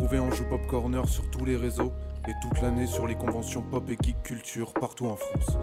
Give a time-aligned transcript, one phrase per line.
[0.00, 1.92] Retrouvez Anjou Pop Corner sur tous les réseaux
[2.26, 5.58] et toute l'année sur les conventions pop et geek culture partout en France.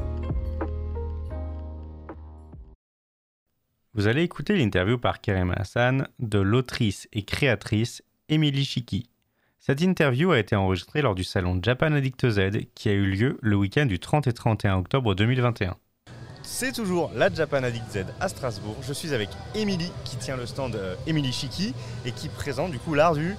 [3.96, 9.10] Vous allez écouter l'interview par Kerem Hassan de l'autrice et créatrice Émilie Chiki.
[9.60, 13.40] Cette interview a été enregistrée lors du salon Japan Addict Z qui a eu lieu
[13.42, 15.78] le week-end du 30 et 31 octobre 2021.
[16.44, 18.76] C'est toujours la Japan Addict Z à Strasbourg.
[18.84, 21.74] Je suis avec Émilie qui tient le stand euh, Émilie Chiki
[22.06, 23.36] et qui présente du coup l'art du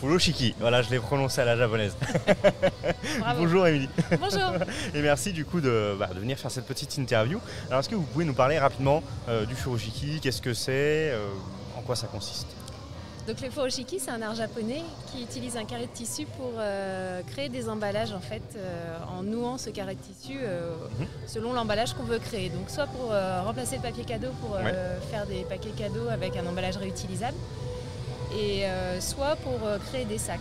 [0.00, 0.54] Furoshiki.
[0.60, 1.96] Voilà, je l'ai prononcé à la japonaise.
[3.38, 3.88] Bonjour Émilie.
[4.20, 4.52] Bonjour.
[4.94, 7.40] Et merci du coup de, bah, de, venir faire cette petite interview.
[7.68, 10.20] Alors est-ce que vous pouvez nous parler rapidement euh, du Furoshiki?
[10.20, 11.28] Qu'est-ce que c'est euh,
[11.76, 12.48] En quoi ça consiste?
[13.26, 17.22] Donc le furoshiki, c'est un art japonais qui utilise un carré de tissu pour euh,
[17.26, 21.06] créer des emballages en fait, euh, en nouant ce carré de tissu euh, mhm.
[21.26, 22.50] selon l'emballage qu'on veut créer.
[22.50, 23.12] Donc soit pour
[23.44, 24.56] remplacer le papier cadeau pour
[25.10, 27.36] faire des paquets cadeaux avec un emballage réutilisable,
[28.38, 28.64] et
[29.00, 29.58] soit pour
[29.88, 30.40] créer des sacs.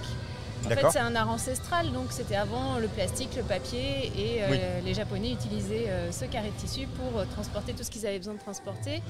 [0.66, 4.42] En fait, c'est un art ancestral, donc c'était avant le plastique, le papier, et
[4.84, 8.40] les Japonais utilisaient ce carré de tissu pour transporter tout ce qu'ils avaient besoin de
[8.40, 9.02] transporter.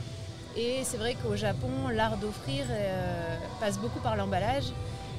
[0.58, 4.66] Et c'est vrai qu'au Japon, l'art d'offrir euh, passe beaucoup par l'emballage.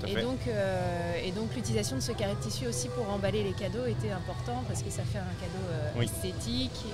[0.06, 3.52] Et donc, euh, et donc l'utilisation de ce carré de tissu aussi pour emballer les
[3.52, 6.84] cadeaux était important parce que ça fait un cadeau euh, esthétique.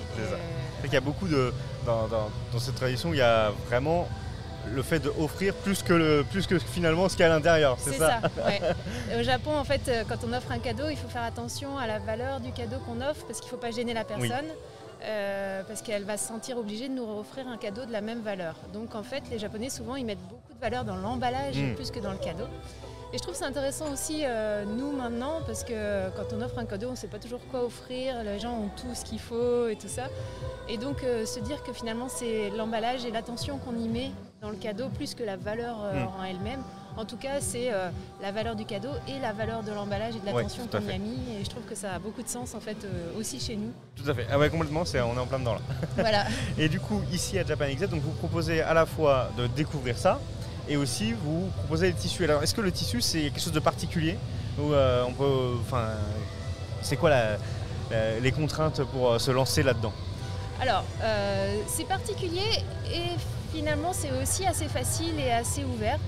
[0.85, 1.53] Il y a beaucoup de
[1.85, 2.07] dans,
[2.59, 4.07] cette tradition, il y a vraiment
[4.73, 7.77] le fait d'offrir plus que le plus que finalement ce qu'il y a à l'intérieur.
[7.79, 8.21] C'est ça.
[9.19, 11.99] Au Japon, en fait, quand on offre un cadeau, il faut faire attention à la
[11.99, 14.45] valeur du cadeau qu'on offre parce qu'il ne faut pas gêner la personne.
[15.05, 18.21] Euh, parce qu'elle va se sentir obligée de nous offrir un cadeau de la même
[18.21, 18.55] valeur.
[18.71, 21.75] Donc en fait, les Japonais souvent ils mettent beaucoup de valeur dans l'emballage hmm.
[21.75, 22.45] plus que dans le cadeau.
[23.13, 26.65] Et je trouve c'est intéressant aussi euh, nous maintenant parce que quand on offre un
[26.65, 28.23] cadeau, on ne sait pas toujours quoi offrir.
[28.23, 30.09] Les gens ont tout ce qu'il faut et tout ça.
[30.67, 34.49] Et donc euh, se dire que finalement c'est l'emballage et l'attention qu'on y met dans
[34.49, 36.19] le cadeau plus que la valeur hmm.
[36.19, 36.63] en elle-même.
[36.95, 37.89] En tout cas, c'est euh,
[38.21, 40.97] la valeur du cadeau et la valeur de l'emballage et de l'attention qu'on y a
[40.97, 41.17] mis.
[41.39, 43.71] Et je trouve que ça a beaucoup de sens en fait euh, aussi chez nous.
[43.95, 44.27] Tout à fait.
[44.29, 44.81] Ah ouais, complètement.
[44.81, 45.61] on est en plein dedans là.
[45.97, 46.25] Voilà.
[46.57, 49.97] et du coup, ici à Japan XZ, donc vous proposez à la fois de découvrir
[49.97, 50.19] ça
[50.67, 52.23] et aussi vous proposez les tissus.
[52.23, 54.17] Alors, est-ce que le tissu c'est quelque chose de particulier
[54.59, 55.89] ou euh, on peut, enfin,
[56.81, 57.11] c'est quoi
[58.21, 59.93] les contraintes pour se lancer là-dedans
[60.61, 60.83] Alors,
[61.67, 63.09] c'est particulier et
[63.53, 65.99] finalement c'est aussi assez facile et assez ouvert.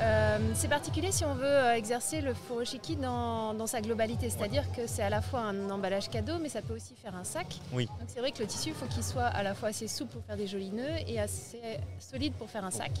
[0.00, 4.70] Euh, c'est particulier si on veut euh, exercer le furoshiki dans, dans sa globalité, c'est-à-dire
[4.72, 7.58] que c'est à la fois un emballage cadeau, mais ça peut aussi faire un sac.
[7.72, 7.86] Oui.
[7.86, 10.12] Donc c'est vrai que le tissu, il faut qu'il soit à la fois assez souple
[10.12, 11.60] pour faire des jolis nœuds et assez
[11.98, 12.92] solide pour faire un sac.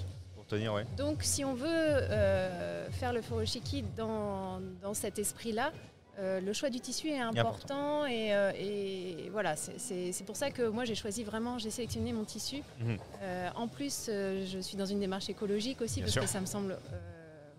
[0.48, 0.72] Tenir.
[0.96, 5.72] Donc si on veut euh, faire le furoshiki dans, dans cet esprit-là,
[6.18, 10.84] euh, le choix du tissu est important, euh, Et, voilà, c'est pour ça que moi
[10.84, 12.62] j'ai choisi vraiment, j'ai sélectionné mon tissu.
[12.80, 12.98] Mhm.
[13.22, 16.76] Euh, en plus, je suis dans une démarche écologique aussi parce que ça me semble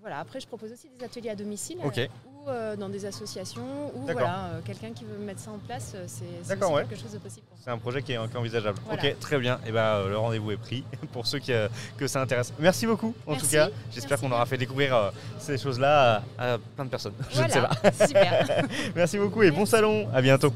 [0.00, 4.00] voilà, après, je propose aussi des ateliers à domicile ou euh, dans des associations ou
[4.02, 7.46] voilà, quelqu'un qui veut mettre ça en place, c'est quelque chose de possible.
[7.62, 8.78] C'est un projet qui est, envisageable.
[8.90, 9.56] Ok, très bien.
[9.56, 11.52] Et eh ben, le rendez-vous est pris pour ceux qui,
[11.98, 12.52] que ça intéresse.
[12.58, 13.68] Merci beaucoup, en tout cas.
[13.92, 17.14] J'espère qu'on aura fait découvrir ces choses-là à, plein de personnes.
[17.30, 17.70] je ne sais pas.
[18.06, 18.64] Super.
[18.94, 20.08] Merci beaucoup et bon salon.
[20.14, 20.52] À bientôt.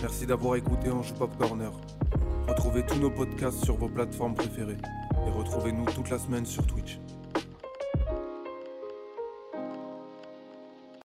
[0.00, 1.70] Merci d'avoir écouté Ange Pop Corner.
[2.48, 4.78] Retrouvez tous nos podcasts sur vos plateformes préférées
[5.26, 6.98] et retrouvez-nous toute la semaine sur Twitch.